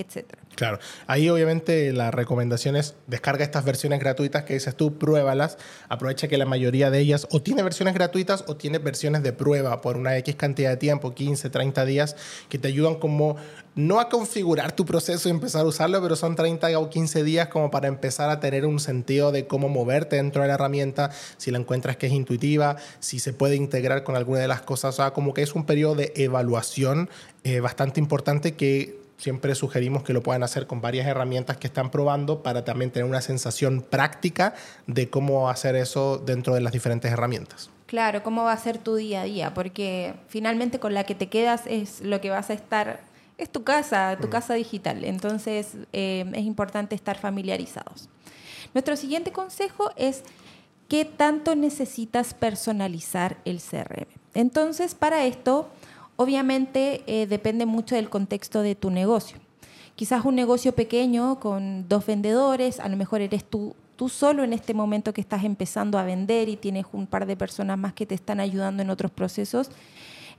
[0.00, 0.42] etcétera.
[0.56, 5.56] Claro, ahí obviamente la recomendación es descarga estas versiones gratuitas que dices tú, pruébalas,
[5.88, 9.80] aprovecha que la mayoría de ellas o tiene versiones gratuitas o tiene versiones de prueba
[9.80, 12.16] por una X cantidad de tiempo, 15, 30 días,
[12.48, 13.36] que te ayudan como
[13.74, 17.48] no a configurar tu proceso y empezar a usarlo, pero son 30 o 15 días
[17.48, 21.50] como para empezar a tener un sentido de cómo moverte dentro de la herramienta, si
[21.50, 24.96] la encuentras que es intuitiva, si se puede integrar con alguna de las cosas, o
[24.96, 27.08] sea, como que es un periodo de evaluación
[27.44, 31.90] eh, bastante importante que siempre sugerimos que lo puedan hacer con varias herramientas que están
[31.90, 34.54] probando para también tener una sensación práctica
[34.86, 37.70] de cómo hacer eso dentro de las diferentes herramientas.
[37.86, 41.28] Claro, cómo va a ser tu día a día, porque finalmente con la que te
[41.28, 43.00] quedas es lo que vas a estar,
[43.36, 44.30] es tu casa, tu mm.
[44.30, 48.08] casa digital, entonces eh, es importante estar familiarizados.
[48.74, 50.22] Nuestro siguiente consejo es
[50.88, 54.06] qué tanto necesitas personalizar el CRM.
[54.34, 55.68] Entonces, para esto
[56.20, 59.38] Obviamente eh, depende mucho del contexto de tu negocio.
[59.96, 64.52] Quizás un negocio pequeño con dos vendedores, a lo mejor eres tú, tú solo en
[64.52, 68.04] este momento que estás empezando a vender y tienes un par de personas más que
[68.04, 69.70] te están ayudando en otros procesos.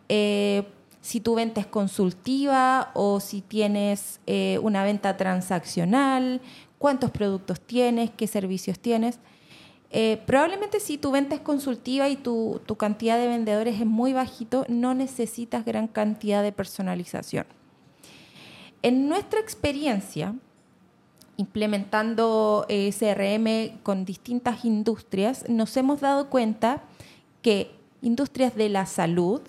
[0.07, 0.67] Eh,
[1.01, 6.41] si tu venta es consultiva o si tienes eh, una venta transaccional,
[6.77, 9.17] cuántos productos tienes, qué servicios tienes.
[9.93, 14.65] Eh, probablemente si tu venta es consultiva y tu, cantidad de vendedores es muy bajito,
[14.69, 17.45] no necesitas gran cantidad de personalización.
[18.83, 20.33] En nuestra experiencia,
[21.35, 26.83] implementando eh, CRM con distintas industrias, nos hemos dado cuenta
[27.41, 29.41] que industrias de la salud,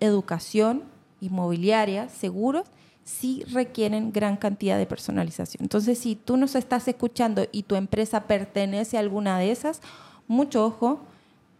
[0.00, 0.84] educación,
[1.20, 2.66] inmobiliaria, seguros,
[3.04, 5.62] sí requieren gran cantidad de personalización.
[5.62, 9.80] Entonces, si tú nos estás escuchando y tu empresa pertenece a alguna de esas,
[10.28, 11.00] mucho ojo,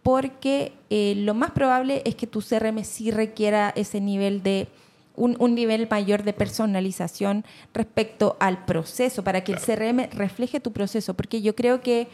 [0.03, 4.67] porque eh, lo más probable es que tu CRM sí requiera ese nivel de
[5.15, 11.13] un, nivel mayor de personalización respecto al proceso, para que el CRM refleje tu proceso,
[11.13, 12.07] porque yo creo que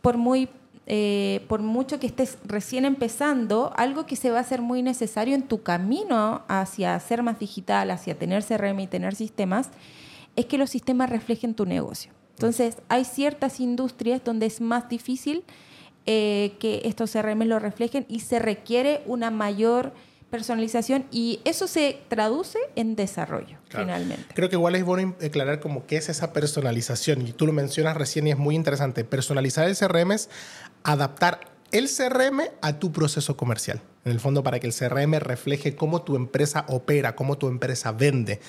[0.00, 0.48] por muy
[0.90, 5.34] eh, por mucho que estés recién empezando, algo que se va a hacer muy necesario
[5.34, 9.68] en tu camino hacia ser más digital, hacia tener CRM y tener sistemas,
[10.34, 12.12] es que los sistemas reflejen tu negocio.
[12.30, 15.44] Entonces, hay ciertas industrias donde es más difícil
[16.06, 19.92] eh, que estos CRM lo reflejen y se requiere una mayor
[20.30, 24.34] personalización y eso se traduce en desarrollo finalmente.
[24.34, 27.96] Creo que igual es bueno aclarar como qué es esa personalización y tú lo mencionas
[27.96, 29.04] recién y es muy interesante.
[29.04, 30.28] Personalizar el CRM es
[30.82, 31.40] adaptar
[31.72, 33.80] el CRM a tu proceso comercial.
[34.04, 37.92] En el fondo para que el CRM refleje cómo tu empresa opera, cómo tu empresa
[37.92, 38.40] vende.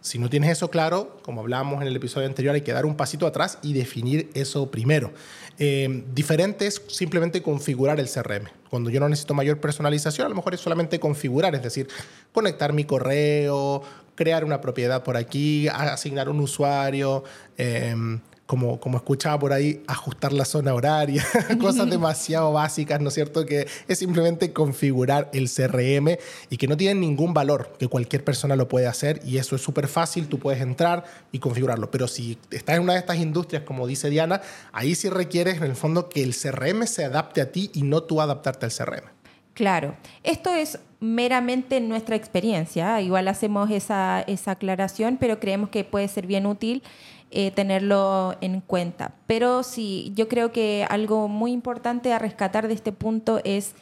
[0.00, 2.96] Si no tienes eso claro, como hablábamos en el episodio anterior, hay que dar un
[2.96, 5.12] pasito atrás y definir eso primero.
[5.58, 8.48] Eh, diferente es simplemente configurar el CRM.
[8.70, 11.88] Cuando yo no necesito mayor personalización, a lo mejor es solamente configurar, es decir,
[12.32, 13.82] conectar mi correo,
[14.14, 17.24] crear una propiedad por aquí, asignar un usuario.
[17.56, 21.22] Em, como, como escuchaba por ahí, ajustar la zona horaria,
[21.60, 23.44] cosas demasiado básicas, ¿no es cierto?
[23.44, 26.16] Que es simplemente configurar el CRM
[26.48, 29.60] y que no tienen ningún valor, que cualquier persona lo puede hacer y eso es
[29.60, 31.90] súper fácil, tú puedes entrar y configurarlo.
[31.90, 34.40] Pero si estás en una de estas industrias, como dice Diana,
[34.72, 38.02] ahí sí requieres en el fondo que el CRM se adapte a ti y no
[38.02, 39.10] tú adaptarte al CRM.
[39.52, 46.08] Claro, esto es meramente nuestra experiencia, igual hacemos esa, esa aclaración, pero creemos que puede
[46.08, 46.82] ser bien útil
[47.30, 49.14] eh, tenerlo en cuenta.
[49.26, 53.74] Pero sí, yo creo que algo muy importante a rescatar de este punto es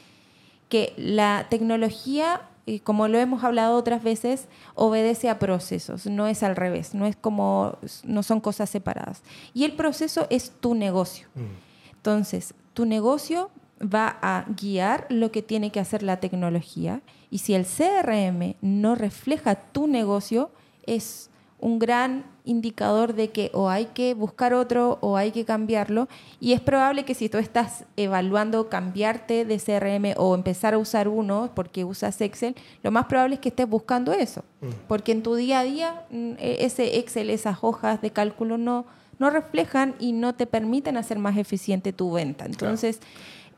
[0.68, 2.42] que la tecnología,
[2.82, 7.14] como lo hemos hablado otras veces, obedece a procesos, no es al revés, no es
[7.14, 9.22] como, no son cosas separadas.
[9.54, 11.28] Y el proceso es tu negocio.
[11.34, 11.94] Mm.
[11.94, 13.50] Entonces, tu negocio
[13.82, 18.94] va a guiar lo que tiene que hacer la tecnología y si el CRM no
[18.94, 20.50] refleja tu negocio,
[20.86, 26.08] es un gran indicador de que o hay que buscar otro o hay que cambiarlo.
[26.40, 31.08] Y es probable que si tú estás evaluando cambiarte de CRM o empezar a usar
[31.08, 34.42] uno porque usas Excel, lo más probable es que estés buscando eso.
[34.60, 34.68] Mm.
[34.88, 38.86] Porque en tu día a día mm, e, ese Excel, esas hojas de cálculo no,
[39.18, 42.46] no reflejan y no te permiten hacer más eficiente tu venta.
[42.46, 43.00] Entonces...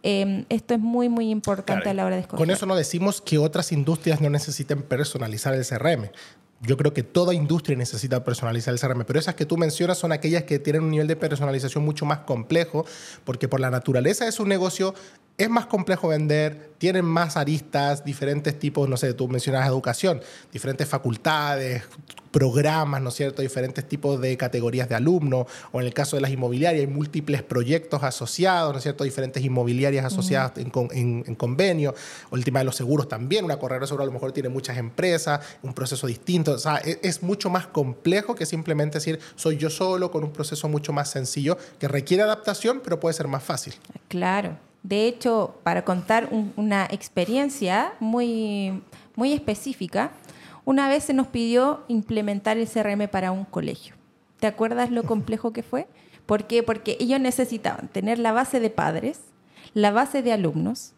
[0.04, 2.38] Em, esto es muy, muy importante a la hora de escoger.
[2.38, 6.12] Con eso no decimos que otras industrias no necesiten personalizar el CRM
[6.60, 10.12] yo creo que toda industria necesita personalizar el CRM, pero esas que tú mencionas son
[10.12, 12.84] aquellas que tienen un nivel de personalización mucho más complejo,
[13.24, 14.94] porque por la naturaleza de su negocio
[15.36, 20.20] es más complejo vender, tienen más aristas, diferentes tipos, no sé, tú mencionas educación,
[20.52, 21.84] diferentes facultades,
[22.30, 26.22] programas, ¿no es cierto?, diferentes tipos de categorías de alumnos, o en el caso de
[26.22, 31.94] las inmobiliarias hay múltiples proyectos asociados, ¿no es cierto?, diferentes inmobiliarias asociadas en, convenio,
[32.30, 34.76] o el tema de los seguros también, una corredora seguro a lo mejor tiene muchas
[34.76, 39.56] empresas, un proceso distinto, o sea, es, es mucho más complejo que simplemente decir soy
[39.56, 43.42] yo solo con un proceso mucho más sencillo que requiere adaptación, pero puede ser más
[43.42, 43.74] fácil.
[44.08, 44.56] Claro.
[44.82, 48.82] De hecho, para contar una experiencia muy,
[49.16, 50.12] muy específica,
[50.68, 53.94] una vez se nos pidió implementar el CRM para un colegio.
[54.38, 55.88] ¿Te acuerdas lo complejo que fue?
[56.26, 56.62] ¿Por qué?
[56.62, 59.20] Porque ellos necesitaban tener la base de padres,
[59.72, 60.92] la base de alumnos,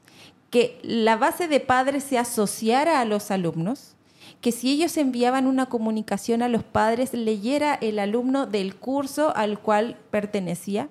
[0.50, 3.94] que la base de padres se asociara a los alumnos,
[4.40, 9.60] que si ellos enviaban una comunicación a los padres, leyera el alumno del curso al
[9.60, 10.88] cual pertenecía,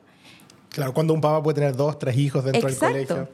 [0.69, 3.27] Claro, cuando un papá puede tener dos, tres hijos dentro del colegio.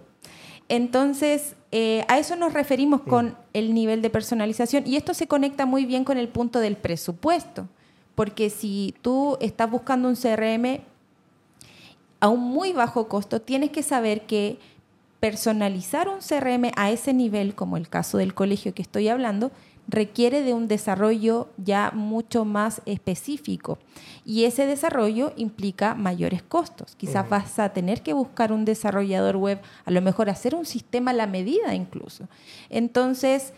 [0.70, 5.66] Entonces, eh, a eso nos referimos con el nivel de personalización y esto se conecta
[5.66, 7.68] muy bien con el punto del presupuesto,
[8.16, 10.80] porque si tú estás buscando un CRM
[12.22, 14.58] a un muy bajo costo, tienes que saber que
[15.20, 19.52] personalizar un CRM a ese nivel, como el caso del colegio que estoy hablando,
[19.88, 23.78] requiere de un desarrollo ya mucho más específico
[24.26, 26.96] y ese desarrollo implica mayores costos.
[26.96, 31.12] Quizás vas a tener que buscar un desarrollador web, a lo mejor hacer un sistema
[31.12, 32.28] a la medida incluso.
[32.70, 33.54] Entonces,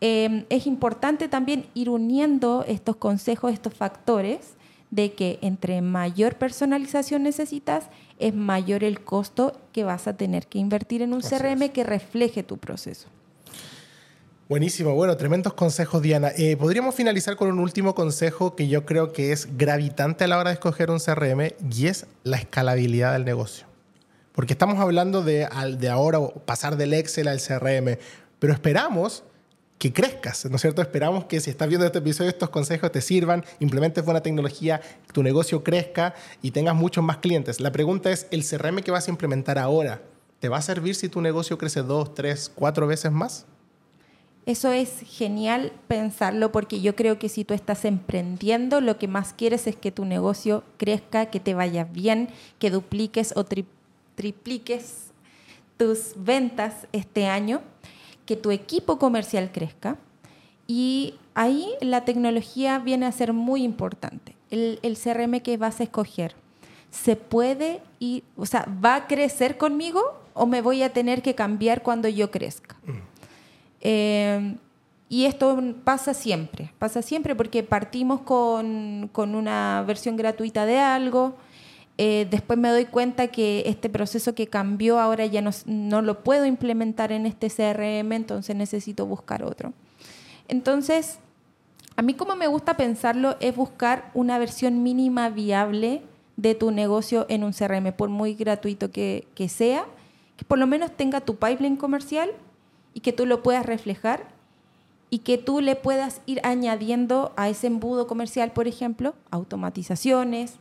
[0.00, 4.54] em, es importante también ir uniendo estos consejos, estos factores
[4.90, 7.88] de que entre mayor personalización necesitas,
[8.18, 12.42] es mayor el costo que vas a tener que invertir en un CRM que refleje
[12.42, 13.08] tu proceso.
[14.48, 16.32] Buenísimo, bueno, tremendos consejos, Diana.
[16.38, 20.38] Eh, podríamos finalizar con un último consejo que yo creo que es gravitante a la
[20.38, 23.66] hora de escoger un CRM y es la escalabilidad del negocio.
[24.32, 25.46] Porque estamos hablando de,
[25.78, 27.98] de ahora pasar del Excel al CRM,
[28.38, 29.22] pero esperamos
[29.76, 30.80] que crezcas, ¿no es cierto?
[30.80, 34.80] Esperamos que si estás viendo este episodio, estos consejos te sirvan, implementes buena tecnología,
[35.12, 37.60] tu negocio crezca y tengas muchos más clientes.
[37.60, 40.00] La pregunta es, ¿el CRM que vas a implementar ahora
[40.40, 43.44] te va a servir si tu negocio crece dos, tres, cuatro veces más?
[44.48, 49.34] Eso es genial pensarlo porque yo creo que si tú estás emprendiendo, lo que más
[49.34, 53.44] quieres es que tu negocio crezca, que te vaya bien, que dupliques o
[54.14, 55.12] tripliques
[55.76, 57.60] tus ventas este año,
[58.24, 59.98] que tu equipo comercial crezca.
[60.66, 64.34] Y ahí la tecnología viene a ser muy importante.
[64.50, 66.34] El, CRM que vas a escoger,
[66.90, 70.00] ¿se puede ir, o sea, va a crecer conmigo
[70.32, 72.78] o me voy a tener que cambiar cuando yo crezca?
[72.86, 73.07] Mm.
[73.80, 74.56] Eh,
[75.08, 81.36] y esto pasa siempre, pasa siempre porque partimos con, con una versión gratuita de algo,
[81.96, 86.22] eh, después me doy cuenta que este proceso que cambió ahora ya no, no, lo
[86.22, 89.72] puedo implementar en este CRM, entonces necesito buscar otro.
[90.46, 91.18] Entonces,
[91.96, 96.02] a mí como me gusta pensarlo es buscar una versión mínima viable
[96.36, 99.86] de tu negocio en un CRM, por muy gratuito que sea,
[100.36, 102.30] que por lo menos tenga tu pipeline comercial
[102.98, 104.26] y que tú lo puedas reflejar
[105.08, 110.54] y que tú le puedas ir añadiendo a ese embudo comercial, por ejemplo, automatizaciones,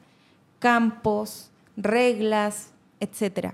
[0.60, 3.54] campos, reglas, etc.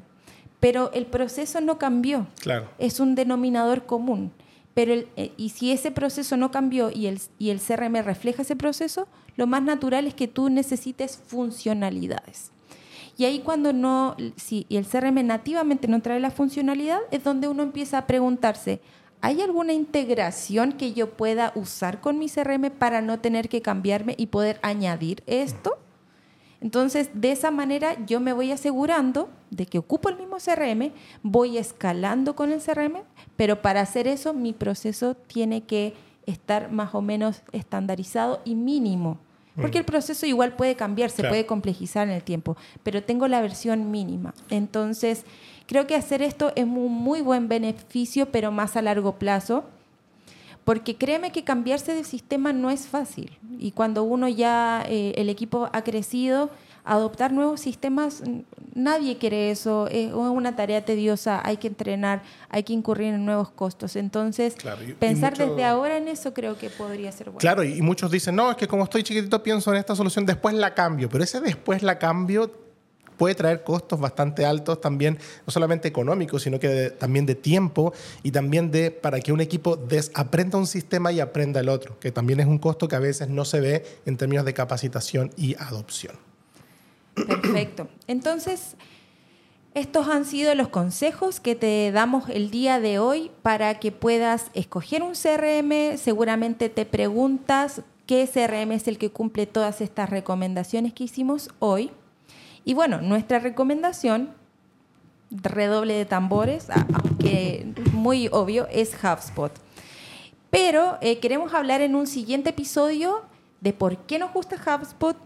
[0.60, 2.28] Pero el proceso no cambió.
[2.42, 2.68] Claro.
[2.78, 4.34] Es un denominador común.
[4.74, 8.58] Pero eh, y si ese proceso no cambió y el, y el CRM refleja ese
[8.58, 12.52] proceso, lo más natural es que tú necesites funcionalidades.
[13.24, 17.64] Y ahí cuando no, si el CRM nativamente no trae la funcionalidad, es donde uno
[17.64, 18.82] empieza a preguntarse,
[19.22, 24.16] ¿hay alguna integración que yo pueda usar con mi CRM para no tener que cambiarme
[24.18, 25.78] y poder añadir esto?
[26.60, 31.58] Entonces, de esa manera yo me voy asegurando de que ocupo el mismo CRM, voy
[31.58, 33.04] escalando con el CRM,
[33.38, 35.94] pero para hacer eso mi proceso tiene que
[36.26, 39.18] estar más o menos estandarizado y mínimo.
[39.56, 43.40] Porque el proceso igual puede cambiar, se puede complejizar en el tiempo, pero tengo la
[43.42, 44.34] versión mínima.
[44.50, 45.26] Entonces,
[45.68, 49.66] creo que hacer esto es un muy buen beneficio, pero más a largo plazo.
[50.64, 53.38] Porque créeme que cambiarse de sistema no es fácil.
[53.60, 56.50] Y cuando uno ya, eh, el equipo ha crecido,
[56.84, 58.24] adoptar nuevos sistemas,
[58.74, 63.52] nadie quiere eso, es una tarea tediosa, hay que entrenar, hay que incurrir en nuevos
[63.52, 63.96] costos.
[63.96, 64.56] Entonces,
[65.00, 67.40] pensar desde ahora en eso creo que podría ser bueno.
[67.40, 70.56] Claro, y muchos dicen, no, es que como estoy chiquitito pienso en esta solución, después
[70.56, 72.52] la cambio, pero ese después la cambio
[73.18, 78.32] puede traer costos bastante altos también, no solamente económicos, sino que también de tiempo y
[78.32, 82.40] también de para que un equipo desaprenda un sistema y aprenda el otro, que también
[82.40, 86.33] es un costo que a veces no se ve en términos de capacitación y adopción.
[87.16, 87.88] Perfecto.
[88.08, 88.76] Entonces,
[89.74, 94.52] estos han sido los consejos que te damos el día de hoy para que puedas
[94.54, 95.98] escoger un CRM.
[95.98, 101.92] Seguramente te preguntas qué CRM es el que cumple todas estas recomendaciones que hicimos hoy.
[102.66, 104.30] Y bueno, nuestra recomendación,
[105.32, 109.52] redoble de tambores, aunque muy obvio, es HubSpot.
[110.52, 113.24] Pero eh, queremos hablar en un siguiente episodio
[113.62, 115.18] de por qué nos gusta HubSpot,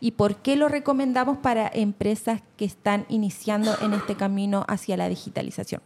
[0.00, 5.08] y por qué lo recomendamos para empresas que están iniciando en este camino hacia la
[5.08, 5.82] digitalización.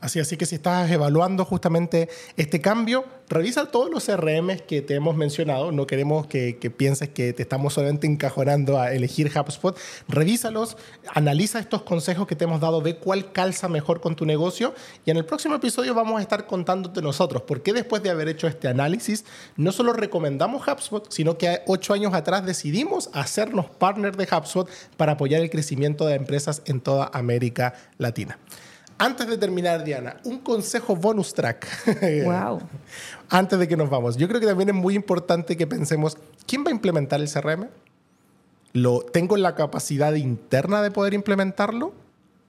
[0.00, 5.16] Así, que si estás evaluando justamente este cambio, revisa todos los CRM que te hemos
[5.16, 5.72] mencionado.
[5.72, 9.76] No queremos que, pienses que te estamos solamente encajonando a elegir HubSpot.
[10.06, 10.76] Revísalos,
[11.14, 14.72] analiza estos consejos que te hemos dado, ve cuál calza mejor con tu negocio.
[15.04, 18.28] Y en el próximo episodio vamos a estar contándote nosotros por qué después de haber
[18.28, 19.24] hecho este análisis,
[19.56, 25.12] no solo recomendamos HubSpot, sino que ocho años atrás decidimos hacernos partner de HubSpot para
[25.12, 28.38] apoyar el crecimiento de empresas en toda América Latina.
[28.98, 31.66] Antes de terminar, Diana, un consejo bonus track.
[32.24, 32.60] Wow.
[33.30, 34.16] Antes de que nos vamos.
[34.16, 37.68] Yo creo que también es muy importante que pensemos, ¿quién va a implementar el CRM?
[38.72, 41.92] ¿Lo, ¿Tengo la capacidad interna de poder implementarlo?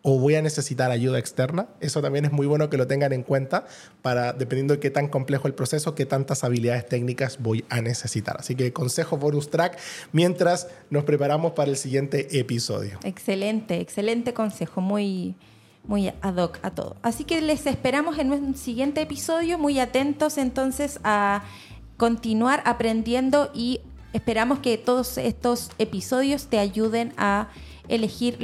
[0.01, 1.67] ¿O voy a necesitar ayuda externa?
[1.81, 3.65] Eso también es muy bueno que lo tengan en cuenta
[4.01, 8.37] para, dependiendo de qué tan complejo el proceso, qué tantas habilidades técnicas voy a necesitar.
[8.39, 9.77] Así que consejo bonus track
[10.13, 12.97] mientras nos preparamos para el siguiente episodio.
[13.03, 14.79] Excelente, excelente consejo.
[14.79, 15.35] Muy,
[15.83, 16.95] muy ad hoc a todo.
[17.01, 21.43] Así que les esperamos en un siguiente episodio, muy atentos entonces a
[21.97, 23.81] continuar aprendiendo y
[24.13, 27.49] esperamos que todos estos episodios te ayuden a
[27.89, 28.37] elegir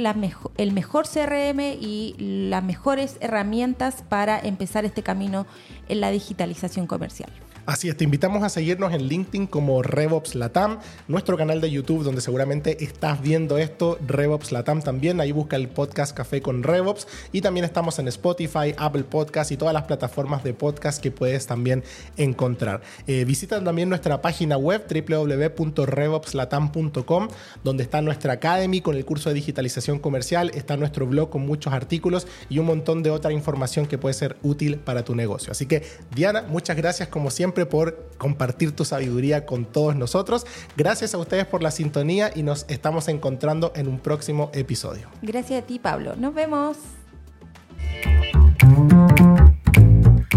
[0.56, 5.46] el mejor CRM y las mejores herramientas para empezar este camino
[5.88, 7.30] en la digitalización comercial.
[7.66, 10.78] Así es, te invitamos a seguirnos en LinkedIn como RevOps Latam,
[11.08, 15.66] nuestro canal de YouTube donde seguramente estás viendo esto, RevOps Latam también, ahí busca el
[15.66, 20.44] podcast Café con RevOps y también estamos en Spotify, Apple Podcast y todas las plataformas
[20.44, 21.82] de podcast que puedes también
[22.16, 22.82] encontrar.
[23.08, 27.28] Eh, visita también nuestra página web www.revopslatam.com
[27.64, 31.72] donde está nuestra Academy con el curso de digitalización comercial, está nuestro blog con muchos
[31.72, 35.52] artículos y un montón de otra información que puede ser útil para tu negocio.
[35.52, 35.84] Así que
[36.14, 40.46] Diana, muchas gracias como siempre por compartir tu sabiduría con todos nosotros.
[40.76, 45.08] Gracias a ustedes por la sintonía y nos estamos encontrando en un próximo episodio.
[45.22, 46.16] Gracias a ti, Pablo.
[46.16, 46.76] Nos vemos.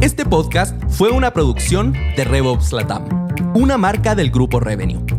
[0.02, 3.08] Este podcast fue una producción de RevOps Latam,
[3.54, 5.19] una marca del grupo Revenue.